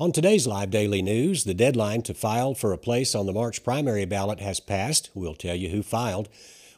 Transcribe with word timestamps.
On 0.00 0.12
today's 0.12 0.46
live 0.46 0.70
daily 0.70 1.02
news, 1.02 1.42
the 1.42 1.54
deadline 1.54 2.02
to 2.02 2.14
file 2.14 2.54
for 2.54 2.72
a 2.72 2.78
place 2.78 3.16
on 3.16 3.26
the 3.26 3.32
March 3.32 3.64
primary 3.64 4.04
ballot 4.04 4.38
has 4.38 4.60
passed. 4.60 5.10
We'll 5.12 5.34
tell 5.34 5.56
you 5.56 5.70
who 5.70 5.82
filed. 5.82 6.28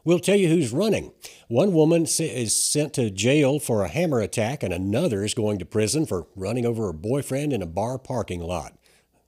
We'll 0.04 0.20
tell 0.20 0.36
you 0.36 0.48
who's 0.48 0.72
running. 0.72 1.12
One 1.46 1.74
woman 1.74 2.06
is 2.18 2.58
sent 2.58 2.94
to 2.94 3.10
jail 3.10 3.58
for 3.58 3.84
a 3.84 3.88
hammer 3.88 4.20
attack, 4.20 4.62
and 4.62 4.72
another 4.72 5.22
is 5.22 5.34
going 5.34 5.58
to 5.58 5.66
prison 5.66 6.06
for 6.06 6.28
running 6.34 6.64
over 6.64 6.86
her 6.86 6.94
boyfriend 6.94 7.52
in 7.52 7.60
a 7.60 7.66
bar 7.66 7.98
parking 7.98 8.40
lot. 8.40 8.78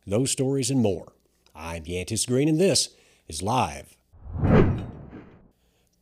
Those 0.07 0.31
stories 0.31 0.71
and 0.71 0.81
more. 0.81 1.13
I'm 1.55 1.85
Yantis 1.85 2.27
Green, 2.27 2.49
and 2.49 2.59
this 2.59 2.95
is 3.29 3.43
Live. 3.43 3.99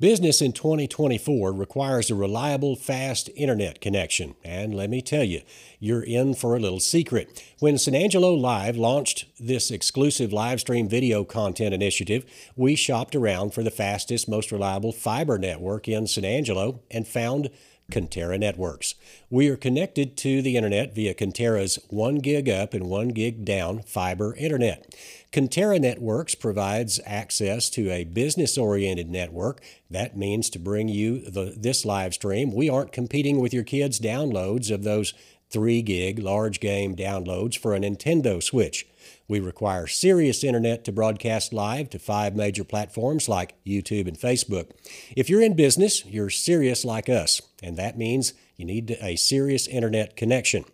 Business 0.00 0.40
in 0.40 0.52
2024 0.52 1.52
requires 1.52 2.10
a 2.10 2.14
reliable, 2.14 2.74
fast 2.74 3.28
internet 3.36 3.82
connection. 3.82 4.34
And 4.42 4.74
let 4.74 4.88
me 4.88 5.02
tell 5.02 5.24
you, 5.24 5.42
you're 5.78 6.02
in 6.02 6.32
for 6.32 6.56
a 6.56 6.58
little 6.58 6.80
secret. 6.80 7.44
When 7.58 7.76
San 7.76 7.94
Angelo 7.94 8.32
Live 8.32 8.78
launched 8.78 9.26
this 9.38 9.70
exclusive 9.70 10.32
live 10.32 10.58
stream 10.60 10.88
video 10.88 11.22
content 11.22 11.74
initiative, 11.74 12.24
we 12.56 12.76
shopped 12.76 13.14
around 13.14 13.52
for 13.52 13.62
the 13.62 13.70
fastest, 13.70 14.26
most 14.26 14.50
reliable 14.50 14.92
fiber 14.92 15.36
network 15.36 15.86
in 15.86 16.06
San 16.06 16.24
Angelo 16.24 16.80
and 16.90 17.06
found 17.06 17.50
Conterra 17.90 18.38
Networks. 18.38 18.94
We 19.28 19.48
are 19.48 19.56
connected 19.56 20.16
to 20.18 20.40
the 20.42 20.56
internet 20.56 20.94
via 20.94 21.14
Conterra's 21.14 21.78
1 21.88 22.16
gig 22.16 22.48
up 22.48 22.72
and 22.72 22.88
1 22.88 23.08
gig 23.08 23.44
down 23.44 23.82
fiber 23.82 24.34
internet. 24.36 24.94
Conterra 25.32 25.80
Networks 25.80 26.34
provides 26.34 27.00
access 27.04 27.68
to 27.70 27.90
a 27.90 28.04
business 28.04 28.56
oriented 28.56 29.10
network. 29.10 29.62
That 29.90 30.16
means 30.16 30.50
to 30.50 30.58
bring 30.58 30.88
you 30.88 31.20
the, 31.20 31.54
this 31.56 31.84
live 31.84 32.14
stream, 32.14 32.52
we 32.52 32.68
aren't 32.68 32.92
competing 32.92 33.40
with 33.40 33.52
your 33.52 33.64
kids' 33.64 34.00
downloads 34.00 34.70
of 34.70 34.82
those 34.82 35.14
3 35.50 35.82
gig 35.82 36.18
large 36.18 36.60
game 36.60 36.96
downloads 36.96 37.58
for 37.58 37.74
a 37.74 37.80
Nintendo 37.80 38.42
Switch. 38.42 38.86
We 39.30 39.38
require 39.38 39.86
serious 39.86 40.42
internet 40.42 40.84
to 40.84 40.90
broadcast 40.90 41.52
live 41.52 41.88
to 41.90 42.00
five 42.00 42.34
major 42.34 42.64
platforms 42.64 43.28
like 43.28 43.54
YouTube 43.64 44.08
and 44.08 44.18
Facebook. 44.18 44.72
If 45.16 45.30
you're 45.30 45.40
in 45.40 45.54
business, 45.54 46.04
you're 46.04 46.30
serious 46.30 46.84
like 46.84 47.08
us, 47.08 47.40
and 47.62 47.76
that 47.76 47.96
means 47.96 48.34
you 48.56 48.64
need 48.64 48.98
a 49.00 49.14
serious 49.14 49.68
internet 49.68 50.16
connection. 50.16 50.64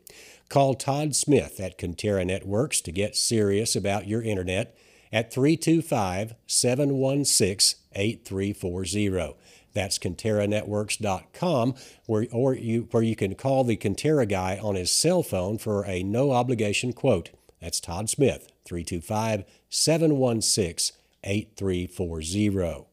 Call 0.49 0.73
Todd 0.73 1.15
Smith 1.15 1.61
at 1.61 1.77
Conterra 1.77 2.25
Networks 2.25 2.81
to 2.81 2.93
get 2.93 3.15
serious 3.15 3.77
about 3.77 4.09
your 4.09 4.23
internet 4.23 4.75
at 5.12 5.31
325 5.31 6.34
716 6.47 7.79
8340. 7.95 9.37
That's 9.75 9.99
ConterraNetworks.com, 9.99 11.75
where, 12.07 12.27
or 12.33 12.55
you, 12.55 12.89
where 12.91 13.03
you 13.03 13.17
can 13.17 13.34
call 13.34 13.65
the 13.65 13.77
Conterra 13.77 14.27
guy 14.27 14.59
on 14.62 14.77
his 14.77 14.91
cell 14.91 15.23
phone 15.23 15.59
for 15.59 15.84
a 15.84 16.03
no 16.03 16.31
obligation 16.33 16.95
quote. 16.95 17.36
That's 17.61 17.81
Todd 17.81 18.09
Smith, 18.11 18.53
325 18.65 19.45
716 19.69 20.97
8340. 21.25 22.87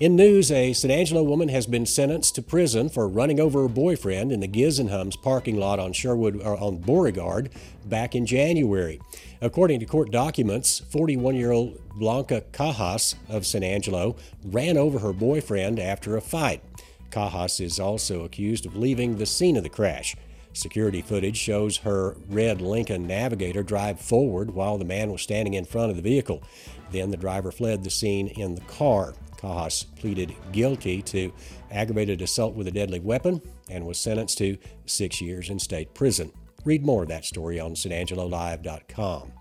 In 0.00 0.16
news, 0.16 0.50
a 0.50 0.72
San 0.72 0.90
Angelo 0.90 1.22
woman 1.22 1.48
has 1.48 1.66
been 1.66 1.86
sentenced 1.86 2.34
to 2.34 2.42
prison 2.42 2.88
for 2.88 3.06
running 3.06 3.38
over 3.38 3.62
her 3.62 3.68
boyfriend 3.68 4.32
in 4.32 4.40
the 4.40 4.48
Gizenhums 4.48 5.20
parking 5.22 5.56
lot 5.56 5.78
on 5.78 5.92
Sherwood 5.92 6.42
or 6.42 6.56
on 6.56 6.78
Beauregard 6.78 7.50
back 7.84 8.16
in 8.16 8.26
January. 8.26 9.00
According 9.40 9.78
to 9.78 9.86
court 9.86 10.10
documents, 10.10 10.80
41-year-old 10.80 11.78
Blanca 11.94 12.42
Cajas 12.52 13.14
of 13.28 13.46
San 13.46 13.62
Angelo 13.62 14.16
ran 14.44 14.76
over 14.76 14.98
her 14.98 15.12
boyfriend 15.12 15.78
after 15.78 16.16
a 16.16 16.20
fight. 16.20 16.64
Cajas 17.10 17.60
is 17.60 17.78
also 17.78 18.24
accused 18.24 18.66
of 18.66 18.74
leaving 18.74 19.18
the 19.18 19.26
scene 19.26 19.56
of 19.56 19.62
the 19.62 19.68
crash. 19.68 20.16
Security 20.52 21.00
footage 21.00 21.36
shows 21.36 21.78
her 21.78 22.16
red 22.28 22.60
Lincoln 22.60 23.06
Navigator 23.06 23.62
drive 23.62 24.00
forward 24.00 24.50
while 24.50 24.76
the 24.76 24.84
man 24.84 25.10
was 25.10 25.22
standing 25.22 25.54
in 25.54 25.64
front 25.64 25.90
of 25.90 25.96
the 25.96 26.02
vehicle. 26.02 26.42
Then 26.90 27.10
the 27.10 27.16
driver 27.16 27.50
fled 27.50 27.84
the 27.84 27.90
scene 27.90 28.28
in 28.28 28.54
the 28.54 28.60
car. 28.62 29.14
Cajas 29.38 29.86
pleaded 29.96 30.34
guilty 30.52 31.02
to 31.02 31.32
aggravated 31.70 32.22
assault 32.22 32.54
with 32.54 32.68
a 32.68 32.70
deadly 32.70 33.00
weapon 33.00 33.40
and 33.70 33.86
was 33.86 33.98
sentenced 33.98 34.38
to 34.38 34.58
six 34.86 35.20
years 35.20 35.50
in 35.50 35.58
state 35.58 35.94
prison. 35.94 36.30
Read 36.64 36.84
more 36.84 37.02
of 37.02 37.08
that 37.08 37.24
story 37.24 37.58
on 37.58 37.74
sanangelolive.com. 37.74 39.32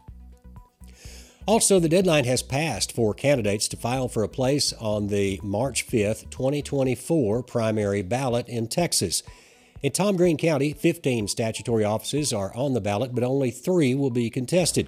Also, 1.48 1.80
the 1.80 1.90
deadline 1.90 2.26
has 2.26 2.44
passed 2.44 2.92
for 2.94 3.14
candidates 3.14 3.68
to 3.68 3.78
file 3.78 4.08
for 4.08 4.24
a 4.24 4.30
place 4.30 4.74
on 4.74 5.08
the 5.08 5.40
March 5.44 5.88
5th, 5.88 6.30
2024 6.30 7.44
primary 7.44 8.02
ballot 8.02 8.48
in 8.48 8.68
Texas. 8.68 9.24
In 9.84 9.92
Tom 9.92 10.16
Green 10.16 10.38
County, 10.38 10.74
15 10.74 11.28
statutory 11.28 11.84
offices 11.84 12.32
are 12.32 12.56
on 12.56 12.76
the 12.76 12.82
ballot, 12.82 13.16
but 13.16 13.24
only 13.24 13.50
three 13.50 13.96
will 13.96 14.12
be 14.12 14.30
contested. 14.30 14.88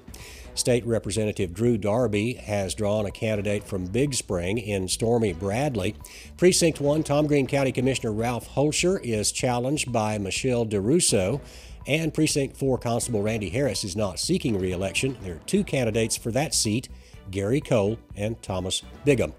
State 0.54 0.86
Representative 0.86 1.52
Drew 1.52 1.80
Darby 1.80 2.34
has 2.34 2.76
drawn 2.76 3.08
a 3.08 3.12
candidate 3.12 3.64
from 3.64 3.88
Big 3.88 4.14
Spring 4.14 4.60
in 4.60 4.88
Stormy 4.88 5.34
Bradley. 5.34 5.96
Precinct 6.38 6.80
1 6.80 7.02
Tom 7.02 7.26
Green 7.26 7.48
County 7.48 7.72
Commissioner 7.72 8.14
Ralph 8.14 8.48
Hoelscher 8.50 9.04
is 9.04 9.32
challenged 9.32 9.92
by 9.92 10.20
Michelle 10.20 10.64
DeRusso. 10.64 11.42
And 11.88 12.14
Precinct 12.14 12.56
4 12.56 12.78
Constable 12.78 13.24
Randy 13.24 13.50
Harris 13.50 13.84
is 13.84 13.96
not 13.96 14.20
seeking 14.20 14.60
re 14.60 14.74
election. 14.74 15.18
There 15.24 15.36
are 15.36 15.42
two 15.48 15.64
candidates 15.64 16.16
for 16.16 16.32
that 16.34 16.54
seat 16.54 16.88
Gary 17.32 17.62
Cole 17.62 17.98
and 18.16 18.40
Thomas 18.44 18.84
Bigham. 19.06 19.34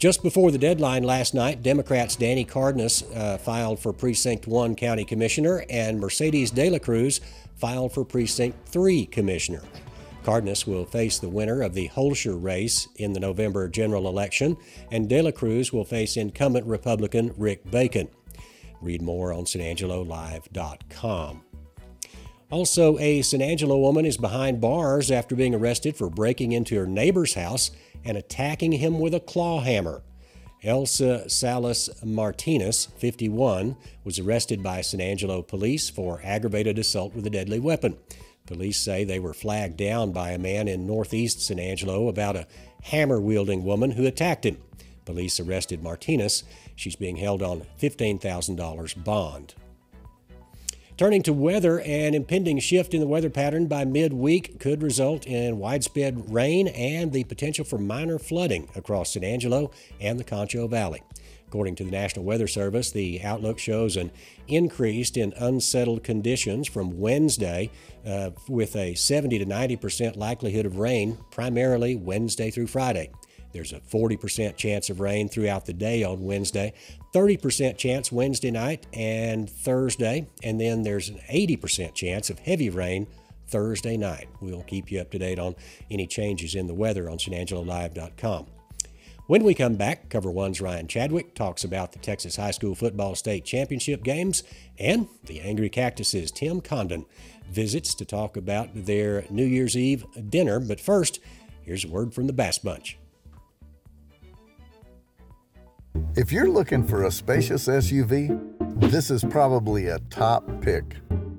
Just 0.00 0.22
before 0.22 0.50
the 0.50 0.56
deadline 0.56 1.02
last 1.02 1.34
night, 1.34 1.62
Democrats 1.62 2.16
Danny 2.16 2.42
Cardenas 2.42 3.02
uh, 3.14 3.36
filed 3.36 3.78
for 3.78 3.92
Precinct 3.92 4.46
1 4.46 4.74
County 4.74 5.04
Commissioner 5.04 5.62
and 5.68 6.00
Mercedes 6.00 6.50
De 6.50 6.70
La 6.70 6.78
Cruz 6.78 7.20
filed 7.56 7.92
for 7.92 8.02
Precinct 8.02 8.56
3 8.66 9.04
Commissioner. 9.04 9.62
Cardenas 10.22 10.66
will 10.66 10.86
face 10.86 11.18
the 11.18 11.28
winner 11.28 11.60
of 11.60 11.74
the 11.74 11.90
Hoelscher 11.90 12.42
race 12.42 12.88
in 12.96 13.12
the 13.12 13.20
November 13.20 13.68
general 13.68 14.08
election, 14.08 14.56
and 14.90 15.06
De 15.06 15.20
La 15.20 15.32
Cruz 15.32 15.70
will 15.70 15.84
face 15.84 16.16
incumbent 16.16 16.66
Republican 16.66 17.34
Rick 17.36 17.70
Bacon. 17.70 18.08
Read 18.80 19.02
more 19.02 19.34
on 19.34 19.44
sanangelolive.com. 19.44 21.42
Also, 22.50 22.98
a 22.98 23.20
San 23.20 23.42
Angelo 23.42 23.78
woman 23.78 24.06
is 24.06 24.16
behind 24.16 24.62
bars 24.62 25.10
after 25.10 25.36
being 25.36 25.54
arrested 25.54 25.94
for 25.94 26.08
breaking 26.08 26.52
into 26.52 26.74
her 26.76 26.86
neighbor's 26.86 27.34
house 27.34 27.70
and 28.04 28.16
attacking 28.16 28.72
him 28.72 28.98
with 28.98 29.14
a 29.14 29.20
claw 29.20 29.60
hammer. 29.60 30.02
Elsa 30.62 31.28
Salas 31.28 31.88
Martinez, 32.04 32.86
51, 32.98 33.76
was 34.04 34.18
arrested 34.18 34.62
by 34.62 34.82
San 34.82 35.00
Angelo 35.00 35.40
police 35.42 35.88
for 35.88 36.20
aggravated 36.22 36.78
assault 36.78 37.14
with 37.14 37.26
a 37.26 37.30
deadly 37.30 37.58
weapon. 37.58 37.96
Police 38.46 38.78
say 38.78 39.04
they 39.04 39.18
were 39.18 39.32
flagged 39.32 39.76
down 39.76 40.12
by 40.12 40.32
a 40.32 40.38
man 40.38 40.68
in 40.68 40.86
northeast 40.86 41.40
San 41.40 41.58
Angelo 41.58 42.08
about 42.08 42.36
a 42.36 42.46
hammer 42.82 43.20
wielding 43.20 43.64
woman 43.64 43.92
who 43.92 44.06
attacked 44.06 44.44
him. 44.44 44.58
Police 45.04 45.40
arrested 45.40 45.82
Martinez. 45.82 46.44
She's 46.76 46.96
being 46.96 47.16
held 47.16 47.42
on 47.42 47.62
$15,000 47.80 49.04
bond. 49.04 49.54
Turning 51.00 51.22
to 51.22 51.32
weather, 51.32 51.80
an 51.80 52.12
impending 52.12 52.58
shift 52.58 52.92
in 52.92 53.00
the 53.00 53.06
weather 53.06 53.30
pattern 53.30 53.66
by 53.66 53.86
midweek 53.86 54.60
could 54.60 54.82
result 54.82 55.26
in 55.26 55.58
widespread 55.58 56.30
rain 56.30 56.68
and 56.68 57.10
the 57.10 57.24
potential 57.24 57.64
for 57.64 57.78
minor 57.78 58.18
flooding 58.18 58.68
across 58.76 59.14
San 59.14 59.24
Angelo 59.24 59.70
and 59.98 60.20
the 60.20 60.24
Concho 60.24 60.68
Valley. 60.68 61.02
According 61.48 61.76
to 61.76 61.84
the 61.84 61.90
National 61.90 62.26
Weather 62.26 62.46
Service, 62.46 62.90
the 62.90 63.22
outlook 63.22 63.58
shows 63.58 63.96
an 63.96 64.12
increase 64.46 65.12
in 65.12 65.32
unsettled 65.38 66.04
conditions 66.04 66.68
from 66.68 67.00
Wednesday 67.00 67.70
uh, 68.06 68.32
with 68.46 68.76
a 68.76 68.94
70 68.94 69.38
to 69.38 69.46
90 69.46 69.76
percent 69.76 70.16
likelihood 70.16 70.66
of 70.66 70.76
rain, 70.76 71.16
primarily 71.30 71.96
Wednesday 71.96 72.50
through 72.50 72.66
Friday. 72.66 73.10
There's 73.52 73.72
a 73.72 73.80
40% 73.80 74.56
chance 74.56 74.90
of 74.90 75.00
rain 75.00 75.28
throughout 75.28 75.66
the 75.66 75.72
day 75.72 76.02
on 76.04 76.24
Wednesday, 76.24 76.72
30% 77.14 77.76
chance 77.76 78.12
Wednesday 78.12 78.50
night 78.50 78.86
and 78.92 79.48
Thursday, 79.48 80.28
and 80.42 80.60
then 80.60 80.82
there's 80.82 81.08
an 81.08 81.20
80% 81.30 81.94
chance 81.94 82.30
of 82.30 82.38
heavy 82.38 82.70
rain 82.70 83.06
Thursday 83.48 83.96
night. 83.96 84.28
We'll 84.40 84.62
keep 84.62 84.90
you 84.90 85.00
up 85.00 85.10
to 85.10 85.18
date 85.18 85.38
on 85.38 85.56
any 85.90 86.06
changes 86.06 86.54
in 86.54 86.66
the 86.66 86.74
weather 86.74 87.10
on 87.10 87.18
sanangelolive.com. 87.18 88.46
When 89.26 89.44
we 89.44 89.54
come 89.54 89.76
back, 89.76 90.08
Cover 90.08 90.30
One's 90.30 90.60
Ryan 90.60 90.88
Chadwick 90.88 91.36
talks 91.36 91.62
about 91.62 91.92
the 91.92 92.00
Texas 92.00 92.34
High 92.34 92.50
School 92.50 92.74
Football 92.74 93.14
State 93.14 93.44
Championship 93.44 94.02
games, 94.02 94.42
and 94.76 95.06
the 95.22 95.40
Angry 95.40 95.68
Cactus's 95.68 96.32
Tim 96.32 96.60
Condon 96.60 97.06
visits 97.48 97.94
to 97.94 98.04
talk 98.04 98.36
about 98.36 98.70
their 98.74 99.24
New 99.30 99.44
Year's 99.44 99.76
Eve 99.76 100.04
dinner. 100.28 100.58
But 100.58 100.80
first, 100.80 101.20
here's 101.62 101.84
a 101.84 101.88
word 101.88 102.12
from 102.12 102.26
the 102.26 102.32
Bass 102.32 102.58
Bunch. 102.58 102.98
If 106.16 106.32
you're 106.32 106.48
looking 106.48 106.86
for 106.86 107.04
a 107.04 107.10
spacious 107.10 107.66
SUV, 107.66 108.38
this 108.90 109.10
is 109.10 109.24
probably 109.24 109.86
a 109.86 109.98
top 110.10 110.44
pick. 110.60 110.96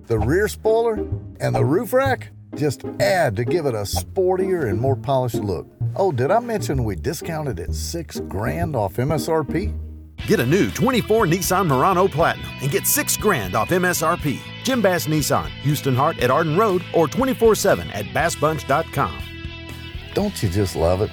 The 0.08 0.20
rear 0.20 0.48
spoiler 0.48 0.96
and 1.40 1.56
the 1.56 1.64
roof 1.64 1.94
rack 1.94 2.32
just 2.56 2.84
add 3.00 3.36
to 3.38 3.46
give 3.46 3.66
it 3.66 3.74
a 3.74 3.82
sportier 3.82 4.70
and 4.70 4.80
more 4.80 4.96
polished 4.96 5.36
look. 5.36 5.68
Oh, 5.96 6.12
did 6.12 6.32
I 6.32 6.40
mention 6.40 6.84
we 6.84 6.96
discounted 6.96 7.60
it 7.60 7.74
six 7.74 8.20
grand 8.28 8.76
off 8.76 8.96
MSRP? 8.96 9.78
Get 10.28 10.40
a 10.40 10.46
new 10.46 10.70
24 10.70 11.26
Nissan 11.26 11.68
Murano 11.68 12.08
Platinum 12.08 12.50
and 12.62 12.70
get 12.72 12.86
six 12.86 13.18
grand 13.18 13.56
off 13.56 13.70
MSRP. 13.70 14.40
Jim 14.64 14.82
Bass 14.82 15.08
Nissan, 15.08 15.48
Houston 15.62 15.96
Harte 15.96 16.20
at 16.20 16.30
Arden 16.30 16.58
Road 16.58 16.84
or 16.94 17.08
24 17.08 17.56
7 17.56 17.90
at 17.92 18.06
bassbunch.com. 18.08 19.24
Don't 20.14 20.44
you 20.44 20.50
just 20.50 20.76
love 20.76 21.02
it? 21.02 21.10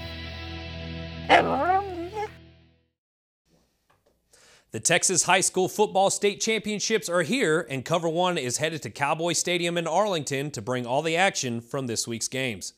The 4.70 4.80
Texas 4.80 5.22
High 5.22 5.40
School 5.40 5.66
Football 5.66 6.10
State 6.10 6.42
Championships 6.42 7.08
are 7.08 7.22
here, 7.22 7.66
and 7.70 7.86
Cover 7.86 8.06
One 8.06 8.36
is 8.36 8.58
headed 8.58 8.82
to 8.82 8.90
Cowboy 8.90 9.32
Stadium 9.32 9.78
in 9.78 9.86
Arlington 9.86 10.50
to 10.50 10.60
bring 10.60 10.84
all 10.84 11.00
the 11.00 11.16
action 11.16 11.62
from 11.62 11.86
this 11.86 12.06
week's 12.06 12.28
games. 12.28 12.74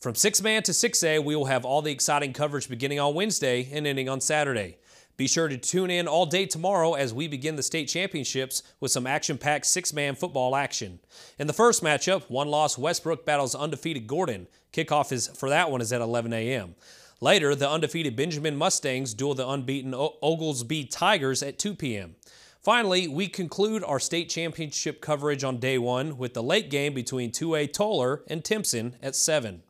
From 0.00 0.14
6 0.14 0.40
man 0.40 0.62
to 0.62 0.72
6A, 0.72 1.22
we 1.22 1.36
will 1.36 1.44
have 1.44 1.66
all 1.66 1.82
the 1.82 1.92
exciting 1.92 2.32
coverage 2.32 2.70
beginning 2.70 3.00
on 3.00 3.12
Wednesday 3.12 3.68
and 3.70 3.86
ending 3.86 4.08
on 4.08 4.22
Saturday. 4.22 4.78
Be 5.18 5.26
sure 5.26 5.46
to 5.46 5.58
tune 5.58 5.90
in 5.90 6.08
all 6.08 6.24
day 6.24 6.46
tomorrow 6.46 6.94
as 6.94 7.12
we 7.12 7.28
begin 7.28 7.56
the 7.56 7.62
state 7.62 7.88
championships 7.88 8.62
with 8.80 8.90
some 8.90 9.06
action 9.06 9.36
packed 9.36 9.66
six 9.66 9.92
man 9.92 10.14
football 10.14 10.56
action. 10.56 11.00
In 11.38 11.48
the 11.48 11.52
first 11.52 11.84
matchup, 11.84 12.30
one 12.30 12.48
loss 12.48 12.78
Westbrook 12.78 13.26
battles 13.26 13.54
undefeated 13.54 14.06
Gordon. 14.06 14.46
Kickoff 14.72 15.12
is 15.12 15.28
for 15.28 15.50
that 15.50 15.70
one 15.70 15.82
is 15.82 15.92
at 15.92 16.00
11 16.00 16.32
a.m. 16.32 16.76
Later, 17.20 17.54
the 17.54 17.68
undefeated 17.68 18.14
Benjamin 18.14 18.56
Mustangs 18.56 19.14
duel 19.14 19.34
the 19.34 19.48
unbeaten 19.48 19.94
Oglesby 19.94 20.84
Tigers 20.84 21.42
at 21.42 21.58
2 21.58 21.74
p.m. 21.74 22.16
Finally, 22.60 23.08
we 23.08 23.28
conclude 23.28 23.82
our 23.84 24.00
state 24.00 24.28
championship 24.28 25.00
coverage 25.00 25.44
on 25.44 25.58
day 25.58 25.78
one 25.78 26.18
with 26.18 26.34
the 26.34 26.42
late 26.42 26.68
game 26.68 26.92
between 26.92 27.30
2A 27.30 27.72
Tolar 27.72 28.22
and 28.26 28.44
Timpson 28.44 28.96
at 29.00 29.14
7. 29.14 29.62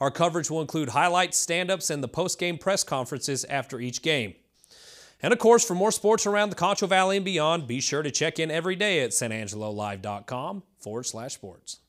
Our 0.00 0.10
coverage 0.10 0.50
will 0.50 0.60
include 0.60 0.88
highlights, 0.88 1.38
stand 1.38 1.70
ups, 1.70 1.90
and 1.90 2.02
the 2.02 2.08
post 2.08 2.40
game 2.40 2.58
press 2.58 2.82
conferences 2.82 3.44
after 3.44 3.78
each 3.78 4.02
game. 4.02 4.34
And 5.22 5.32
of 5.32 5.38
course, 5.38 5.64
for 5.64 5.76
more 5.76 5.92
sports 5.92 6.26
around 6.26 6.50
the 6.50 6.56
Concho 6.56 6.88
Valley 6.88 7.16
and 7.18 7.24
beyond, 7.24 7.68
be 7.68 7.80
sure 7.80 8.02
to 8.02 8.10
check 8.10 8.40
in 8.40 8.50
every 8.50 8.74
day 8.74 9.04
at 9.04 9.10
sanangelolive.com 9.10 10.64
forward 10.80 11.04
slash 11.04 11.34
sports. 11.34 11.81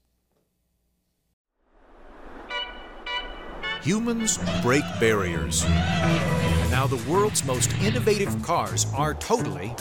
Humans 3.84 4.40
break 4.62 4.86
barriers. 5.02 5.66
And 5.66 6.72
now 6.72 6.88
the 6.88 7.04
world's 7.12 7.44
most 7.44 7.70
innovative 7.82 8.42
cars 8.42 8.86
are 8.96 9.14
totally 9.14 9.76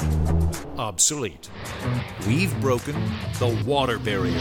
obsolete. 0.76 1.48
We've 2.26 2.52
broken 2.60 2.96
the 3.38 3.62
water 3.64 4.00
barrier. 4.00 4.40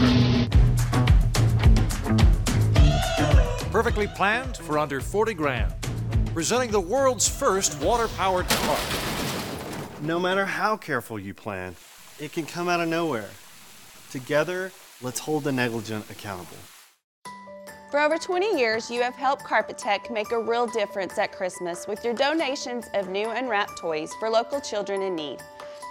Perfectly 3.70 4.08
planned 4.08 4.56
for 4.56 4.80
under 4.80 5.00
40 5.00 5.34
grand. 5.34 5.72
Presenting 6.34 6.72
the 6.72 6.80
world's 6.80 7.28
first 7.28 7.80
water 7.80 8.08
powered 8.16 8.48
car. 8.48 8.78
No 10.00 10.18
matter 10.18 10.44
how 10.44 10.76
careful 10.76 11.20
you 11.20 11.34
plan, 11.34 11.76
it 12.18 12.32
can 12.32 12.46
come 12.46 12.68
out 12.68 12.80
of 12.80 12.88
nowhere. 12.88 13.30
Together, 14.10 14.72
let's 15.00 15.20
hold 15.20 15.44
the 15.44 15.52
negligent 15.52 16.10
accountable. 16.10 16.58
For 17.92 18.00
over 18.00 18.16
20 18.16 18.58
years, 18.58 18.90
you 18.90 19.02
have 19.02 19.14
helped 19.16 19.44
Carpet 19.44 19.76
Tech 19.76 20.10
make 20.10 20.32
a 20.32 20.40
real 20.40 20.66
difference 20.66 21.18
at 21.18 21.30
Christmas 21.30 21.86
with 21.86 22.02
your 22.02 22.14
donations 22.14 22.88
of 22.94 23.10
new 23.10 23.28
unwrapped 23.28 23.76
toys 23.76 24.14
for 24.18 24.30
local 24.30 24.62
children 24.62 25.02
in 25.02 25.14
need. 25.14 25.40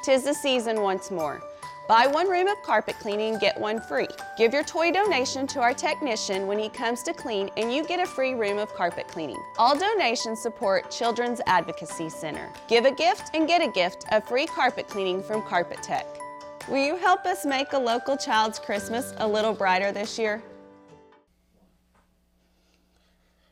Tis 0.03 0.23
the 0.23 0.33
season 0.33 0.81
once 0.81 1.11
more. 1.11 1.43
Buy 1.87 2.07
one 2.07 2.27
room 2.27 2.47
of 2.47 2.59
carpet 2.63 2.95
cleaning, 2.97 3.37
get 3.37 3.55
one 3.55 3.79
free. 3.79 4.07
Give 4.35 4.51
your 4.51 4.63
toy 4.63 4.91
donation 4.91 5.45
to 5.45 5.59
our 5.59 5.75
technician 5.75 6.47
when 6.47 6.57
he 6.57 6.69
comes 6.69 7.03
to 7.03 7.13
clean, 7.13 7.51
and 7.55 7.71
you 7.71 7.85
get 7.85 7.99
a 7.99 8.07
free 8.07 8.33
room 8.33 8.57
of 8.57 8.73
carpet 8.73 9.07
cleaning. 9.07 9.37
All 9.59 9.77
donations 9.77 10.41
support 10.41 10.89
Children's 10.89 11.39
Advocacy 11.45 12.09
Center. 12.09 12.49
Give 12.67 12.85
a 12.85 12.91
gift 12.91 13.29
and 13.35 13.47
get 13.47 13.61
a 13.61 13.71
gift 13.71 14.11
of 14.11 14.27
free 14.27 14.47
carpet 14.47 14.87
cleaning 14.87 15.21
from 15.21 15.43
Carpet 15.43 15.83
Tech. 15.83 16.07
Will 16.67 16.83
you 16.83 16.95
help 16.95 17.27
us 17.27 17.45
make 17.45 17.73
a 17.73 17.77
local 17.77 18.17
child's 18.17 18.57
Christmas 18.57 19.13
a 19.17 19.27
little 19.27 19.53
brighter 19.53 19.91
this 19.91 20.17
year? 20.17 20.41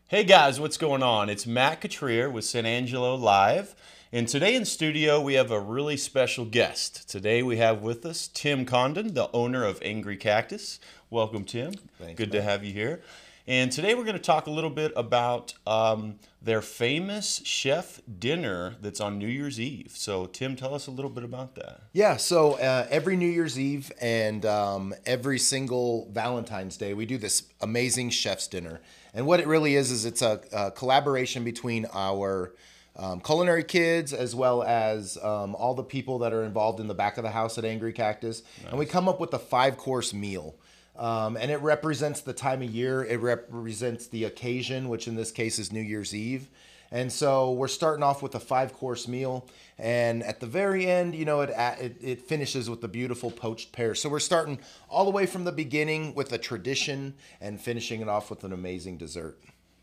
Hey 0.09 0.23
guys, 0.23 0.59
what's 0.59 0.77
going 0.77 1.03
on? 1.03 1.29
It's 1.29 1.45
Matt 1.45 1.81
Cutrer 1.81 2.31
with 2.31 2.43
San 2.43 2.65
Angelo 2.65 3.13
Live. 3.13 3.75
And 4.11 4.27
today 4.27 4.55
in 4.55 4.65
studio, 4.65 5.21
we 5.21 5.35
have 5.35 5.51
a 5.51 5.59
really 5.59 5.97
special 5.97 6.45
guest. 6.45 7.07
Today 7.07 7.43
we 7.43 7.57
have 7.57 7.83
with 7.83 8.03
us 8.07 8.27
Tim 8.27 8.65
Condon, 8.65 9.13
the 9.13 9.29
owner 9.33 9.63
of 9.63 9.79
Angry 9.83 10.17
Cactus. 10.17 10.79
Welcome, 11.11 11.43
Tim. 11.43 11.73
Thanks, 11.99 12.17
Good 12.17 12.33
man. 12.33 12.41
to 12.41 12.49
have 12.49 12.63
you 12.63 12.73
here. 12.73 13.03
And 13.49 13.71
today 13.71 13.95
we're 13.95 14.03
going 14.03 14.13
to 14.13 14.21
talk 14.21 14.45
a 14.45 14.51
little 14.51 14.69
bit 14.69 14.93
about 14.95 15.55
um, 15.65 16.19
their 16.39 16.61
famous 16.61 17.41
chef 17.43 17.99
dinner 18.19 18.75
that's 18.79 19.01
on 19.01 19.17
New 19.17 19.27
Year's 19.27 19.59
Eve. 19.59 19.93
So, 19.95 20.27
Tim, 20.27 20.55
tell 20.55 20.75
us 20.75 20.85
a 20.85 20.91
little 20.91 21.09
bit 21.09 21.23
about 21.23 21.55
that. 21.55 21.81
Yeah, 21.91 22.17
so 22.17 22.59
uh, 22.59 22.85
every 22.91 23.15
New 23.15 23.27
Year's 23.27 23.57
Eve 23.59 23.91
and 23.99 24.45
um, 24.45 24.93
every 25.03 25.39
single 25.39 26.07
Valentine's 26.11 26.77
Day, 26.77 26.93
we 26.93 27.07
do 27.07 27.17
this 27.17 27.41
amazing 27.59 28.11
chef's 28.11 28.45
dinner. 28.45 28.81
And 29.15 29.25
what 29.25 29.39
it 29.39 29.47
really 29.47 29.73
is, 29.73 29.89
is 29.89 30.05
it's 30.05 30.21
a, 30.21 30.41
a 30.53 30.69
collaboration 30.69 31.43
between 31.43 31.87
our 31.91 32.53
um, 32.95 33.19
culinary 33.19 33.63
kids 33.63 34.13
as 34.13 34.35
well 34.35 34.61
as 34.61 35.17
um, 35.23 35.55
all 35.55 35.73
the 35.73 35.81
people 35.81 36.19
that 36.19 36.33
are 36.33 36.43
involved 36.43 36.79
in 36.79 36.87
the 36.87 36.93
back 36.93 37.17
of 37.17 37.23
the 37.23 37.31
house 37.31 37.57
at 37.57 37.65
Angry 37.65 37.93
Cactus. 37.93 38.43
And 38.69 38.77
we 38.77 38.85
come 38.85 39.09
up 39.09 39.19
with 39.19 39.33
a 39.33 39.39
five 39.39 39.75
course 39.75 40.13
meal. 40.13 40.53
Um, 40.99 41.37
and 41.37 41.49
it 41.49 41.61
represents 41.61 42.19
the 42.19 42.33
time 42.33 42.61
of 42.61 42.69
year, 42.69 43.05
it 43.05 43.21
represents 43.21 44.07
the 44.07 44.25
occasion, 44.25 44.89
which 44.89 45.07
in 45.07 45.15
this 45.15 45.31
case 45.31 45.57
is 45.57 45.71
New 45.71 45.81
Year's 45.81 46.13
Eve. 46.13 46.49
And 46.91 47.09
so 47.09 47.53
we're 47.53 47.69
starting 47.69 48.03
off 48.03 48.21
with 48.21 48.35
a 48.35 48.39
five 48.39 48.73
course 48.73 49.07
meal. 49.07 49.47
And 49.77 50.23
at 50.23 50.41
the 50.41 50.45
very 50.45 50.87
end, 50.87 51.15
you 51.15 51.23
know, 51.23 51.39
it, 51.41 51.51
it, 51.51 51.95
it 52.01 52.21
finishes 52.23 52.69
with 52.69 52.81
the 52.81 52.87
beautiful 52.89 53.31
poached 53.31 53.71
pear. 53.71 53.95
So 53.95 54.09
we're 54.09 54.19
starting 54.19 54.59
all 54.89 55.05
the 55.05 55.11
way 55.11 55.25
from 55.25 55.45
the 55.45 55.51
beginning 55.53 56.15
with 56.15 56.33
a 56.33 56.37
tradition 56.37 57.13
and 57.39 57.61
finishing 57.61 58.01
it 58.01 58.09
off 58.09 58.29
with 58.29 58.43
an 58.43 58.51
amazing 58.51 58.97
dessert. 58.97 59.39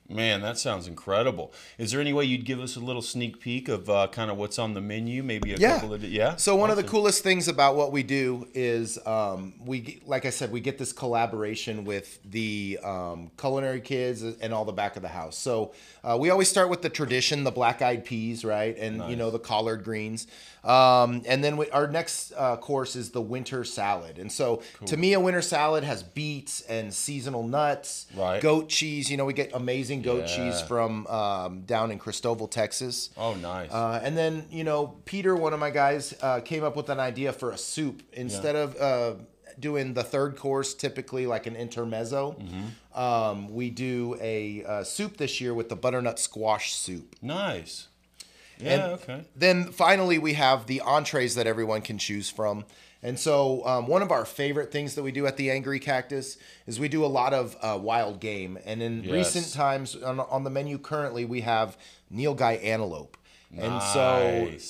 Man, 0.08 0.40
that 0.42 0.56
sounds 0.56 0.86
incredible. 0.86 1.52
Is 1.78 1.90
there 1.90 2.00
any 2.00 2.12
way 2.12 2.24
you'd 2.24 2.44
give 2.44 2.60
us 2.60 2.76
a 2.76 2.80
little 2.80 3.02
sneak 3.02 3.40
peek 3.40 3.68
of 3.68 3.90
uh, 3.90 4.06
kind 4.08 4.30
of 4.30 4.36
what's 4.36 4.58
on 4.58 4.74
the 4.74 4.80
menu? 4.80 5.22
Maybe 5.22 5.52
a 5.52 5.56
yeah. 5.56 5.74
couple 5.74 5.94
of 5.94 6.04
yeah. 6.04 6.36
So 6.36 6.54
one 6.54 6.70
of 6.70 6.76
the 6.76 6.84
coolest 6.84 7.24
things 7.24 7.48
about 7.48 7.74
what 7.74 7.90
we 7.90 8.04
do 8.04 8.46
is 8.54 9.04
um, 9.04 9.54
we, 9.64 10.00
like 10.06 10.24
I 10.24 10.30
said, 10.30 10.52
we 10.52 10.60
get 10.60 10.78
this 10.78 10.92
collaboration 10.92 11.84
with 11.84 12.20
the 12.24 12.78
um, 12.84 13.30
culinary 13.36 13.80
kids 13.80 14.22
and 14.22 14.54
all 14.54 14.64
the 14.64 14.72
back 14.72 14.94
of 14.94 15.02
the 15.02 15.08
house. 15.08 15.36
So 15.36 15.72
uh, 16.04 16.16
we 16.18 16.30
always 16.30 16.48
start 16.48 16.68
with 16.68 16.82
the 16.82 16.90
tradition, 16.90 17.42
the 17.42 17.50
black 17.50 17.82
eyed 17.82 18.04
peas, 18.04 18.44
right, 18.44 18.76
and 18.78 19.10
you 19.10 19.16
know 19.16 19.30
the 19.30 19.40
collard 19.40 19.82
greens. 19.82 20.28
Um, 20.66 21.22
and 21.26 21.44
then 21.44 21.56
we, 21.56 21.70
our 21.70 21.86
next 21.86 22.32
uh, 22.36 22.56
course 22.56 22.96
is 22.96 23.10
the 23.10 23.20
winter 23.20 23.62
salad. 23.64 24.18
And 24.18 24.30
so 24.32 24.62
to 24.86 24.96
me, 24.96 25.12
a 25.12 25.20
winter 25.20 25.42
salad 25.42 25.84
has 25.84 26.02
beets 26.02 26.60
and 26.62 26.92
seasonal 26.92 27.46
nuts, 27.46 28.06
Right. 28.16 28.42
goat 28.42 28.68
cheese. 28.68 29.10
You 29.10 29.16
know, 29.16 29.24
we 29.24 29.32
get 29.32 29.52
amazing 29.54 30.02
goat 30.02 30.26
cheese 30.26 30.60
from 30.62 31.06
um, 31.06 31.60
down 31.62 31.90
in 31.92 31.98
Christoval, 31.98 32.50
Texas. 32.50 33.10
Oh, 33.16 33.34
nice. 33.34 33.70
Uh, 33.72 34.00
and 34.02 34.16
then, 34.16 34.46
you 34.50 34.64
know, 34.64 34.96
Peter, 35.04 35.36
one 35.36 35.52
of 35.52 35.60
my 35.60 35.70
guys, 35.70 36.14
uh, 36.20 36.40
came 36.40 36.64
up 36.64 36.74
with 36.76 36.88
an 36.90 36.98
idea 37.00 37.32
for 37.32 37.50
a 37.52 37.58
soup. 37.58 38.02
Instead 38.12 38.56
of 38.56 38.76
uh, 38.80 39.14
doing 39.60 39.94
the 39.94 40.02
third 40.02 40.36
course, 40.36 40.74
typically 40.74 41.26
like 41.26 41.46
an 41.46 41.54
intermezzo, 41.56 42.32
Mm-hmm. 42.40 42.98
um, 43.00 43.54
we 43.54 43.70
do 43.70 44.16
a 44.20 44.64
uh, 44.64 44.84
soup 44.84 45.16
this 45.16 45.40
year 45.40 45.54
with 45.54 45.68
the 45.68 45.76
butternut 45.76 46.18
squash 46.18 46.74
soup. 46.74 47.14
nice. 47.22 47.88
Yeah. 48.58 48.72
And 48.72 48.82
okay. 48.94 49.24
Then 49.36 49.64
finally, 49.72 50.18
we 50.18 50.34
have 50.34 50.66
the 50.66 50.80
entrees 50.80 51.34
that 51.34 51.46
everyone 51.46 51.82
can 51.82 51.98
choose 51.98 52.30
from. 52.30 52.64
And 53.02 53.18
so, 53.18 53.64
um, 53.66 53.86
one 53.86 54.02
of 54.02 54.10
our 54.10 54.24
favorite 54.24 54.72
things 54.72 54.94
that 54.94 55.02
we 55.02 55.12
do 55.12 55.26
at 55.26 55.36
the 55.36 55.50
Angry 55.50 55.78
Cactus 55.78 56.38
is 56.66 56.80
we 56.80 56.88
do 56.88 57.04
a 57.04 57.06
lot 57.06 57.32
of 57.34 57.54
uh, 57.62 57.78
wild 57.80 58.20
game. 58.20 58.58
And 58.64 58.82
in 58.82 59.04
Yes. 59.04 59.12
recent 59.36 59.52
times, 59.54 59.94
on, 59.96 60.18
on 60.18 60.44
the 60.44 60.50
menu 60.50 60.78
currently, 60.78 61.24
we 61.24 61.42
have 61.42 61.76
Nilgai 62.12 62.64
antelope. 62.64 63.16
And 63.52 63.74
Nice. 63.74 63.92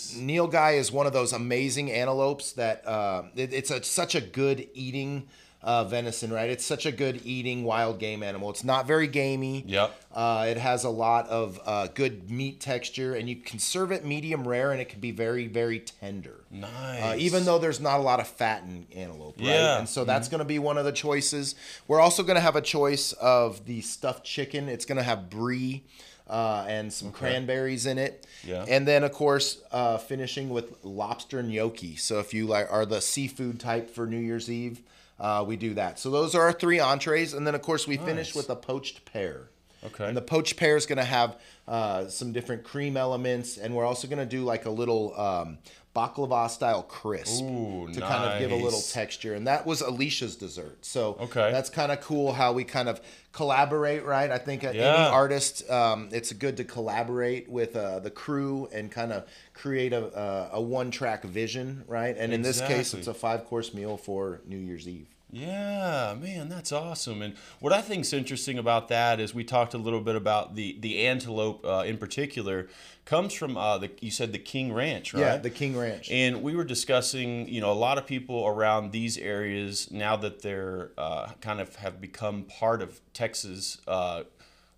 so, 0.02 0.18
Nilgai 0.20 0.76
is 0.78 0.92
one 0.92 1.06
of 1.06 1.12
those 1.12 1.32
amazing 1.32 1.90
antelopes 1.90 2.52
that 2.52 2.86
uh, 2.86 3.22
it- 3.36 3.54
it's 3.54 3.70
a, 3.70 3.82
such 3.82 4.14
a 4.14 4.20
good 4.20 4.68
eating 4.74 5.28
uh, 5.62 5.84
venison, 5.84 6.32
right? 6.32 6.48
It's 6.50 6.64
such 6.64 6.86
a 6.86 6.92
good 6.92 7.20
eating 7.24 7.64
wild 7.64 7.98
game 7.98 8.22
animal. 8.22 8.50
It's 8.50 8.62
not 8.64 8.86
very 8.86 9.06
gamey. 9.08 9.64
Yep. 9.66 9.94
Uh, 10.14 10.46
it 10.48 10.56
has 10.58 10.84
a 10.84 10.90
lot 10.90 11.28
of 11.28 11.60
uh, 11.66 11.88
good 11.88 12.30
meat 12.30 12.60
texture, 12.60 13.14
and 13.14 13.28
you 13.28 13.36
can 13.36 13.58
serve 13.58 13.90
it 13.90 14.04
medium 14.04 14.46
rare, 14.46 14.70
and 14.72 14.80
it 14.80 14.88
can 14.88 15.00
be 15.00 15.10
very, 15.10 15.46
very 15.48 15.80
tender. 15.80 16.44
Nice. 16.50 17.02
Uh, 17.02 17.16
even 17.18 17.44
though 17.44 17.58
there's 17.58 17.80
not 17.80 17.98
a 17.98 18.02
lot 18.02 18.20
of 18.20 18.28
fat 18.28 18.62
in 18.62 18.86
antelope, 18.94 19.38
right? 19.38 19.46
Yeah. 19.48 19.78
And 19.78 19.88
so 19.88 20.04
that's 20.04 20.28
going 20.28 20.38
to 20.38 20.44
be 20.44 20.58
one 20.58 20.78
of 20.78 20.84
the 20.84 20.92
choices. 20.92 21.54
We're 21.88 22.00
also 22.00 22.22
going 22.22 22.36
to 22.36 22.40
have 22.42 22.56
a 22.56 22.62
choice 22.62 23.12
of 23.14 23.66
the 23.66 23.80
stuffed 23.80 24.24
chicken. 24.24 24.68
It's 24.68 24.84
going 24.84 24.98
to 24.98 25.04
have 25.04 25.28
brie. 25.30 25.84
Uh, 26.28 26.64
and 26.66 26.92
some 26.92 27.12
cranberries 27.12 27.86
in 27.86 27.98
it, 27.98 28.26
Yeah. 28.44 28.64
and 28.68 28.84
then 28.84 29.04
of 29.04 29.12
course 29.12 29.62
uh, 29.70 29.96
finishing 29.96 30.50
with 30.50 30.74
lobster 30.84 31.40
gnocchi. 31.40 31.94
So 31.94 32.18
if 32.18 32.34
you 32.34 32.48
like 32.48 32.66
are 32.68 32.84
the 32.84 33.00
seafood 33.00 33.60
type 33.60 33.88
for 33.94 34.08
New 34.08 34.18
Year's 34.18 34.50
Eve, 34.50 34.80
uh, 35.18 35.44
we 35.46 35.56
do 35.56 35.74
that. 35.74 35.98
So 35.98 36.10
those 36.10 36.34
are 36.34 36.42
our 36.42 36.52
three 36.52 36.78
entrees, 36.78 37.34
and 37.34 37.46
then 37.46 37.54
of 37.54 37.62
course 37.62 37.86
we 37.86 37.96
finish 37.96 38.34
with 38.34 38.50
a 38.50 38.56
poached 38.56 39.04
pear. 39.04 39.50
Okay. 39.86 40.06
And 40.06 40.16
the 40.16 40.22
poached 40.22 40.56
pear 40.56 40.76
is 40.76 40.86
going 40.86 40.98
to 40.98 41.04
have 41.04 41.38
uh, 41.68 42.08
some 42.08 42.32
different 42.32 42.64
cream 42.64 42.96
elements, 42.96 43.56
and 43.56 43.74
we're 43.74 43.84
also 43.84 44.08
going 44.08 44.18
to 44.18 44.26
do 44.26 44.44
like 44.44 44.66
a 44.66 44.70
little 44.70 45.18
um, 45.18 45.58
baklava 45.96 46.50
style 46.50 46.82
crisp 46.82 47.42
Ooh, 47.42 47.88
to 47.92 48.00
kind 48.00 48.24
of 48.24 48.38
give 48.38 48.50
a 48.52 48.56
little 48.56 48.82
texture. 48.82 49.34
And 49.34 49.46
that 49.46 49.64
was 49.66 49.80
Alicia's 49.80 50.36
dessert. 50.36 50.84
So 50.84 51.16
Okay. 51.20 51.50
that's 51.50 51.70
kind 51.70 51.90
of 51.90 52.00
cool 52.02 52.34
how 52.34 52.52
we 52.52 52.64
kind 52.64 52.88
of 52.88 53.00
collaborate, 53.32 54.04
right? 54.04 54.30
I 54.30 54.38
think 54.38 54.62
uh, 54.62 54.68
any 54.68 55.06
artist, 55.06 55.68
um, 55.70 56.10
it's 56.12 56.32
good 56.32 56.58
to 56.58 56.64
collaborate 56.64 57.48
with 57.48 57.74
uh, 57.76 58.00
the 58.00 58.10
crew 58.10 58.68
and 58.72 58.90
kind 58.92 59.12
of 59.12 59.26
create 59.54 59.92
a, 59.94 60.04
a, 60.18 60.58
a 60.58 60.60
one 60.60 60.90
track 60.90 61.24
vision, 61.24 61.84
right? 61.88 62.14
And 62.16 62.32
in 62.32 62.42
this 62.42 62.60
case, 62.60 62.92
it's 62.92 63.06
a 63.06 63.14
five 63.14 63.44
course 63.46 63.72
meal 63.72 63.96
for 63.96 64.40
New 64.46 64.58
Year's 64.58 64.86
Eve. 64.86 65.08
Yeah, 65.36 66.14
man, 66.18 66.48
that's 66.48 66.72
awesome. 66.72 67.20
And 67.20 67.34
what 67.60 67.70
I 67.70 67.82
think's 67.82 68.14
interesting 68.14 68.58
about 68.58 68.88
that 68.88 69.20
is 69.20 69.34
we 69.34 69.44
talked 69.44 69.74
a 69.74 69.78
little 69.78 70.00
bit 70.00 70.16
about 70.16 70.54
the 70.54 70.78
the 70.80 71.06
antelope 71.06 71.62
uh, 71.62 71.84
in 71.86 71.98
particular 71.98 72.68
comes 73.04 73.34
from 73.34 73.58
uh, 73.58 73.76
the 73.76 73.90
you 74.00 74.10
said 74.10 74.32
the 74.32 74.38
King 74.38 74.72
Ranch, 74.72 75.12
right? 75.12 75.20
Yeah, 75.20 75.36
the 75.36 75.50
King 75.50 75.76
Ranch. 75.76 76.10
And 76.10 76.42
we 76.42 76.56
were 76.56 76.64
discussing, 76.64 77.48
you 77.50 77.60
know, 77.60 77.70
a 77.70 77.74
lot 77.74 77.98
of 77.98 78.06
people 78.06 78.46
around 78.46 78.92
these 78.92 79.18
areas 79.18 79.90
now 79.90 80.16
that 80.16 80.40
they're 80.40 80.92
uh, 80.96 81.32
kind 81.42 81.60
of 81.60 81.76
have 81.76 82.00
become 82.00 82.44
part 82.44 82.80
of 82.80 83.00
Texas 83.12 83.78
uh, 83.86 84.22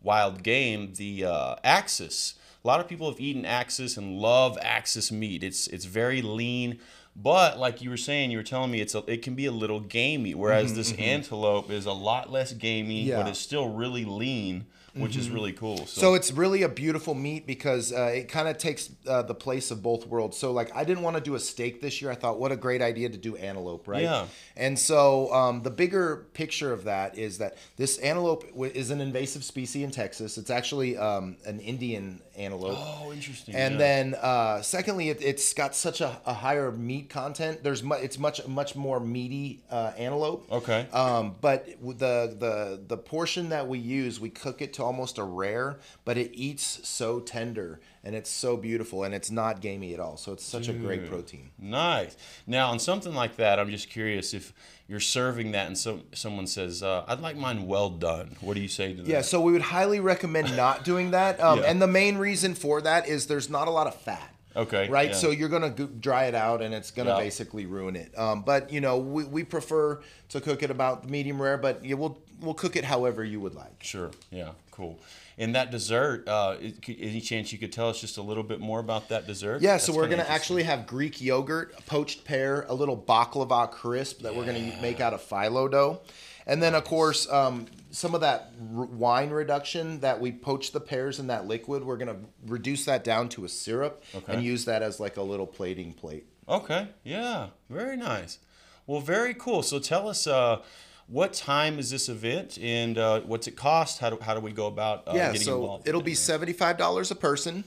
wild 0.03 0.43
game, 0.43 0.95
the 0.97 1.25
uh, 1.25 1.55
Axis. 1.63 2.35
A 2.65 2.67
lot 2.67 2.81
of 2.81 2.89
people 2.89 3.09
have 3.09 3.21
eaten 3.21 3.45
Axis 3.45 3.97
and 3.97 4.19
love 4.19 4.59
Axis 4.61 5.13
meat. 5.13 5.45
It's 5.45 5.69
it's 5.69 5.85
very 5.85 6.21
lean, 6.21 6.81
but 7.17 7.59
like 7.59 7.83
you 7.83 7.91
were 7.91 7.97
saying, 7.97 8.31
you 8.31 8.39
were 8.39 8.43
telling 8.45 8.71
me 8.71 8.81
it's 8.81 8.95
a, 8.95 9.03
it 9.07 9.23
can 9.23 9.35
be 9.35 9.47
a 9.47 9.53
little 9.53 9.81
gamey. 9.81 10.35
Whereas 10.35 10.73
Mhm, 10.73 10.75
this 10.77 10.93
mhm. 10.93 11.01
antelope 11.01 11.71
is 11.71 11.87
a 11.87 11.93
lot 11.93 12.31
less 12.31 12.53
gamey, 12.53 13.03
Yeah. 13.05 13.17
but 13.23 13.29
it's 13.29 13.39
still 13.39 13.69
really 13.69 14.05
lean, 14.05 14.67
which 15.01 15.17
is 15.17 15.29
Mhm. 15.29 15.35
really 15.35 15.53
cool. 15.53 15.87
So, 15.87 16.15
it's 16.15 16.33
really 16.33 16.63
a 16.63 16.69
beautiful 16.69 17.15
meat 17.15 17.47
because 17.47 17.93
uh, 17.93 18.13
it 18.15 18.29
kind 18.29 18.49
of 18.49 18.59
takes 18.59 18.91
uh, 19.07 19.23
the 19.23 19.35
place 19.35 19.71
of 19.71 19.83
both 19.83 20.07
worlds. 20.07 20.37
So 20.37 20.53
like 20.53 20.75
I 20.75 20.85
didn't 20.85 21.03
want 21.03 21.17
to 21.17 21.23
do 21.23 21.35
a 21.35 21.41
steak 21.41 21.81
this 21.81 22.01
year. 22.03 22.11
I 22.11 22.15
thought 22.15 22.39
what 22.39 22.53
a 22.53 22.57
great 22.57 22.83
idea 22.83 23.09
to 23.09 23.17
do 23.17 23.37
antelope, 23.37 23.87
right? 23.89 24.03
Yeah. 24.03 24.27
And 24.57 24.79
so 24.79 25.33
um, 25.33 25.63
the 25.63 25.71
bigger 25.71 26.27
picture 26.35 26.73
of 26.73 26.85
that 26.85 27.17
is 27.19 27.39
that 27.39 27.57
this 27.77 27.99
antelope 27.99 28.49
w- 28.51 28.73
is 28.75 28.91
an 28.91 29.01
invasive 29.01 29.45
species 29.45 29.83
in 29.85 29.91
Texas. 29.91 30.39
It's 30.39 30.51
actually 30.51 30.97
um, 30.97 31.37
an 31.47 31.61
Indian 31.61 32.21
antelope. 32.37 32.79
Oh, 32.81 33.13
interesting. 33.13 33.55
And 33.55 33.75
yeah. 33.75 33.79
then, 33.79 34.15
uh, 34.21 34.63
secondly, 34.63 35.09
it, 35.11 35.21
it's 35.23 35.53
got 35.55 35.75
such 35.75 36.01
a, 36.01 36.21
a 36.27 36.33
higher 36.35 36.71
meat 36.71 37.09
content. 37.11 37.63
There's 37.63 37.83
mu- 37.83 37.97
it's 37.97 38.19
much 38.19 38.47
much 38.47 38.77
more 38.77 39.01
meaty 39.01 39.61
uh, 39.71 39.93
antelope. 39.97 40.47
Okay. 40.51 40.87
Um, 40.93 41.35
but 41.41 41.67
the 41.83 42.37
the 42.39 42.81
the 42.87 42.97
portion 42.97 43.49
that 43.51 43.67
we 43.69 43.79
use, 43.79 44.21
we 44.21 44.31
cook 44.31 44.63
it 44.63 44.73
to 44.75 44.85
almost 44.89 45.19
a 45.19 45.23
rare, 45.23 45.77
but 46.07 46.17
it 46.17 46.31
eats 46.33 46.81
so 46.89 47.21
tender 47.21 47.79
and 48.03 48.15
it's 48.17 48.31
so 48.31 48.57
beautiful 48.57 49.05
and 49.05 49.15
it's 49.15 49.31
not 49.31 49.61
gamey 49.61 49.93
at 49.93 50.01
all. 50.01 50.17
So 50.17 50.33
it's 50.33 50.43
such 50.45 50.67
a 50.69 50.73
great 50.73 51.07
protein. 51.07 51.51
Nice. 51.59 52.17
Now, 52.47 52.71
on 52.71 52.79
something 52.79 53.15
like 53.15 53.37
that, 53.37 53.59
I'm 53.61 53.69
just 53.71 53.91
curious 53.91 54.33
if 54.33 54.55
you're 54.89 54.99
serving 54.99 55.53
that 55.53 55.67
and 55.67 55.77
so 55.77 56.01
someone 56.15 56.47
says, 56.47 56.83
uh, 56.83 57.05
"I'd 57.07 57.21
like 57.21 57.37
mine 57.37 57.67
well 57.67 57.91
done." 57.91 58.37
What 58.41 58.55
do 58.55 58.61
you 58.61 58.69
say 58.69 58.95
to 58.95 59.03
that? 59.03 59.07
Yeah, 59.11 59.21
so 59.21 59.43
we 59.43 59.53
would 59.53 59.61
highly 59.77 60.01
recommend 60.01 60.57
not 60.57 60.85
doing 60.91 61.11
that. 61.11 61.39
Um, 61.39 61.59
Yeah. 61.59 61.67
And 61.71 61.83
the 61.83 61.87
main 61.87 62.17
reason 62.17 62.55
for 62.55 62.81
that 62.81 63.07
is 63.07 63.27
there's 63.27 63.51
not 63.51 63.69
a 63.69 63.71
lot 63.71 63.87
of 63.87 63.95
fat. 63.95 64.35
Okay. 64.57 64.89
Right, 64.89 65.11
yeah. 65.11 65.15
so 65.15 65.31
you're 65.31 65.51
gonna 65.51 65.71
go- 65.71 65.87
dry 65.87 66.25
it 66.25 66.35
out, 66.35 66.63
and 66.63 66.73
it's 66.75 66.91
gonna 66.91 67.11
Yeah. 67.11 67.19
basically 67.19 67.67
ruin 67.67 67.95
it. 67.95 68.19
Um, 68.19 68.43
but 68.43 68.73
you 68.73 68.81
know, 68.81 68.97
we, 68.99 69.25
we 69.25 69.45
prefer 69.45 70.01
to 70.31 70.41
cook 70.41 70.63
it 70.63 70.71
about 70.71 71.09
medium 71.09 71.41
rare, 71.41 71.59
but 71.59 71.85
yeah, 71.85 71.95
we'll 71.95 72.19
we'll 72.41 72.55
cook 72.55 72.77
it 72.77 72.85
however 72.85 73.25
you 73.25 73.41
would 73.41 73.55
like. 73.55 73.83
Sure. 73.83 74.11
Yeah. 74.31 74.51
Cool. 74.71 74.99
And 75.37 75.55
that 75.55 75.71
dessert, 75.71 76.27
uh, 76.29 76.57
any 76.89 77.21
chance 77.21 77.53
you 77.53 77.59
could 77.59 77.73
tell 77.73 77.89
us 77.89 78.01
just 78.01 78.17
a 78.17 78.23
little 78.23 78.43
bit 78.43 78.61
more 78.61 78.81
about 78.81 79.09
that 79.09 79.27
dessert? 79.27 79.63
Yeah, 79.63 79.77
so 79.77 79.93
we're 79.95 80.09
gonna 80.09 80.23
actually 80.29 80.65
have 80.65 80.87
Greek 80.87 81.21
yogurt, 81.21 81.75
poached 81.87 82.25
pear, 82.25 82.65
a 82.69 82.75
little 82.75 82.97
baklava 82.97 83.71
crisp 83.71 84.23
that 84.23 84.35
we're 84.35 84.45
gonna 84.45 84.73
make 84.83 85.01
out 85.01 85.15
of 85.15 85.21
phyllo 85.23 85.71
dough, 85.71 86.01
and 86.47 86.61
then 86.63 86.75
of 86.75 86.85
course 86.85 87.31
um, 87.33 87.67
some 87.91 88.15
of 88.15 88.21
that 88.21 88.53
r- 88.77 88.85
wine 88.87 89.31
reduction 89.31 90.01
that 90.01 90.21
we 90.21 90.33
poach 90.33 90.73
the 90.73 90.81
pears 90.81 91.19
in 91.21 91.29
that 91.29 91.47
liquid. 91.47 91.85
We're 91.85 91.97
gonna 91.97 92.19
reduce 92.47 92.85
that 92.87 93.05
down 93.05 93.29
to 93.31 93.45
a 93.45 93.49
syrup 93.49 94.03
Okay. 94.15 94.33
and 94.33 94.43
use 94.45 94.65
that 94.65 94.83
as 94.83 94.99
like 94.99 95.17
a 95.17 95.23
little 95.23 95.47
plating 95.47 95.93
plate. 95.93 96.27
Okay. 96.49 96.89
Yeah. 97.05 97.49
Very 97.71 97.97
nice. 97.97 98.39
Well, 98.87 99.01
very 99.01 99.35
cool. 99.35 99.63
So 99.63 99.79
tell 99.79 100.09
us, 100.09 100.27
uh, 100.27 100.63
what 101.09 101.33
time 101.33 101.79
is 101.79 101.91
this 101.91 102.09
event, 102.09 102.59
and 102.61 102.99
uh, 102.99 103.21
what's 103.21 103.47
it 103.47 103.57
cost? 103.57 103.99
How 103.99 104.11
do, 104.11 104.19
how 104.21 104.35
do 104.35 104.41
we 104.41 104.53
go 104.53 104.67
about 104.67 105.09
uh, 105.09 105.13
yeah, 105.15 105.33
getting 105.33 105.47
so 105.47 105.61
involved? 105.61 105.89
it'll 105.89 106.03
be 106.03 106.15
seventy 106.15 106.53
five 106.53 106.79
dollars 106.79 107.11
a 107.11 107.17
person. 107.17 107.65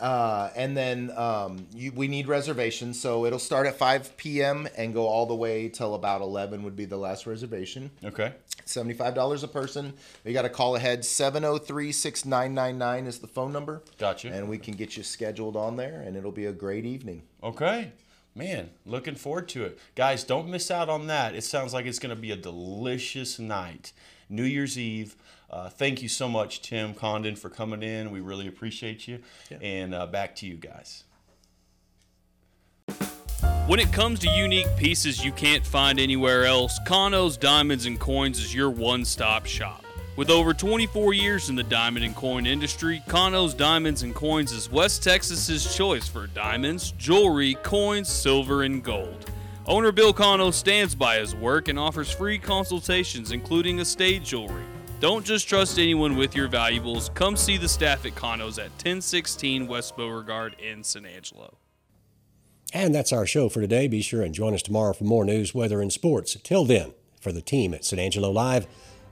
Uh, 0.00 0.50
and 0.56 0.74
then 0.74 1.10
um, 1.14 1.66
you, 1.74 1.92
we 1.92 2.08
need 2.08 2.26
reservations, 2.26 2.98
so 2.98 3.26
it'll 3.26 3.38
start 3.38 3.66
at 3.66 3.76
5 3.76 4.16
p.m. 4.16 4.66
and 4.76 4.94
go 4.94 5.06
all 5.06 5.26
the 5.26 5.34
way 5.34 5.68
till 5.68 5.94
about 5.94 6.22
11 6.22 6.62
would 6.62 6.74
be 6.74 6.86
the 6.86 6.96
last 6.96 7.26
reservation. 7.26 7.90
Okay. 8.02 8.32
$75 8.64 9.42
a 9.42 9.48
person. 9.48 9.92
You 10.24 10.32
got 10.32 10.42
to 10.42 10.48
call 10.48 10.76
ahead. 10.76 11.04
703 11.04 11.92
6999 11.92 13.06
is 13.06 13.18
the 13.18 13.26
phone 13.26 13.52
number. 13.52 13.82
Gotcha. 13.98 14.32
And 14.32 14.48
we 14.48 14.56
can 14.56 14.74
get 14.74 14.96
you 14.96 15.02
scheduled 15.02 15.56
on 15.56 15.76
there, 15.76 16.00
and 16.00 16.16
it'll 16.16 16.32
be 16.32 16.46
a 16.46 16.52
great 16.52 16.86
evening. 16.86 17.22
Okay. 17.42 17.92
Man, 18.34 18.70
looking 18.86 19.16
forward 19.16 19.48
to 19.50 19.64
it. 19.64 19.78
Guys, 19.94 20.22
don't 20.24 20.48
miss 20.48 20.70
out 20.70 20.88
on 20.88 21.08
that. 21.08 21.34
It 21.34 21.42
sounds 21.42 21.74
like 21.74 21.86
it's 21.86 21.98
going 21.98 22.14
to 22.14 22.20
be 22.20 22.30
a 22.30 22.36
delicious 22.36 23.38
night. 23.38 23.92
New 24.28 24.44
Year's 24.44 24.78
Eve. 24.78 25.16
Uh, 25.50 25.68
thank 25.68 26.00
you 26.00 26.08
so 26.08 26.28
much, 26.28 26.62
Tim 26.62 26.94
Condon, 26.94 27.34
for 27.34 27.50
coming 27.50 27.82
in. 27.82 28.12
We 28.12 28.20
really 28.20 28.46
appreciate 28.46 29.08
you. 29.08 29.18
And 29.60 29.94
uh, 29.94 30.06
back 30.06 30.36
to 30.36 30.46
you 30.46 30.54
guys. 30.54 31.04
When 33.66 33.80
it 33.80 33.92
comes 33.92 34.18
to 34.20 34.28
unique 34.28 34.66
pieces 34.76 35.24
you 35.24 35.32
can't 35.32 35.66
find 35.66 35.98
anywhere 36.00 36.44
else, 36.44 36.78
Kano's 36.86 37.36
Diamonds 37.36 37.86
and 37.86 37.98
Coins 37.98 38.38
is 38.38 38.54
your 38.54 38.70
one 38.70 39.04
stop 39.04 39.46
shop. 39.46 39.84
With 40.20 40.28
over 40.28 40.52
24 40.52 41.14
years 41.14 41.48
in 41.48 41.56
the 41.56 41.62
diamond 41.62 42.04
and 42.04 42.14
coin 42.14 42.44
industry, 42.44 43.02
Kano's 43.08 43.54
Diamonds 43.54 44.02
and 44.02 44.14
Coins 44.14 44.52
is 44.52 44.70
West 44.70 45.02
Texas's 45.02 45.74
choice 45.74 46.06
for 46.06 46.26
diamonds, 46.26 46.92
jewelry, 46.98 47.54
coins, 47.62 48.10
silver, 48.10 48.64
and 48.64 48.84
gold. 48.84 49.30
Owner 49.64 49.92
Bill 49.92 50.12
Kano 50.12 50.50
stands 50.50 50.94
by 50.94 51.20
his 51.20 51.34
work 51.34 51.68
and 51.68 51.78
offers 51.78 52.12
free 52.12 52.38
consultations, 52.38 53.32
including 53.32 53.78
estate 53.78 54.22
jewelry. 54.22 54.64
Don't 55.00 55.24
just 55.24 55.48
trust 55.48 55.78
anyone 55.78 56.16
with 56.16 56.36
your 56.36 56.48
valuables. 56.48 57.08
Come 57.14 57.34
see 57.34 57.56
the 57.56 57.66
staff 57.66 58.04
at 58.04 58.14
Kano's 58.14 58.58
at 58.58 58.68
1016 58.72 59.66
West 59.66 59.96
Beauregard 59.96 60.54
in 60.58 60.84
San 60.84 61.06
Angelo. 61.06 61.56
And 62.74 62.94
that's 62.94 63.10
our 63.10 63.24
show 63.24 63.48
for 63.48 63.62
today. 63.62 63.88
Be 63.88 64.02
sure 64.02 64.20
and 64.20 64.34
join 64.34 64.52
us 64.52 64.60
tomorrow 64.60 64.92
for 64.92 65.04
more 65.04 65.24
news, 65.24 65.54
weather, 65.54 65.80
and 65.80 65.90
sports. 65.90 66.36
Till 66.44 66.66
then, 66.66 66.92
for 67.22 67.32
the 67.32 67.40
team 67.40 67.72
at 67.72 67.86
San 67.86 67.98
Angelo 67.98 68.30
Live, 68.30 68.66